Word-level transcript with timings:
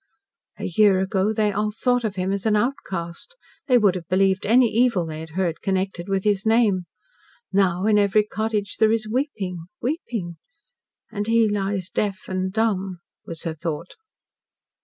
"A 0.57 0.63
year 0.65 0.97
ago 0.97 1.31
they 1.31 1.51
all 1.51 1.69
thought 1.69 2.03
of 2.03 2.15
him 2.15 2.31
as 2.31 2.47
an 2.47 2.55
outcast. 2.55 3.35
They 3.67 3.77
would 3.77 3.93
have 3.93 4.07
believed 4.07 4.47
any 4.47 4.65
evil 4.65 5.05
they 5.05 5.19
had 5.19 5.29
heard 5.37 5.61
connected 5.61 6.09
with 6.09 6.23
his 6.23 6.43
name. 6.43 6.87
Now, 7.53 7.85
in 7.85 7.99
every 7.99 8.23
cottage, 8.23 8.77
there 8.77 8.91
is 8.91 9.07
weeping 9.07 9.65
weeping. 9.79 10.37
And 11.11 11.27
he 11.27 11.47
lies 11.47 11.87
deaf 11.87 12.27
and 12.27 12.51
dumb," 12.51 13.01
was 13.27 13.43
her 13.43 13.53
thought. 13.53 13.93